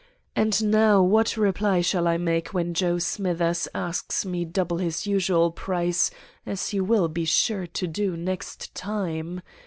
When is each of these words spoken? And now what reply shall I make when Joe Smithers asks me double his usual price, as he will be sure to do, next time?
And 0.35 0.71
now 0.71 1.03
what 1.03 1.37
reply 1.37 1.81
shall 1.81 2.07
I 2.07 2.17
make 2.17 2.55
when 2.55 2.73
Joe 2.73 2.97
Smithers 2.97 3.67
asks 3.75 4.25
me 4.25 4.45
double 4.45 4.77
his 4.79 5.05
usual 5.05 5.51
price, 5.51 6.09
as 6.43 6.69
he 6.69 6.79
will 6.81 7.07
be 7.07 7.23
sure 7.23 7.67
to 7.67 7.85
do, 7.85 8.17
next 8.17 8.73
time? 8.73 9.41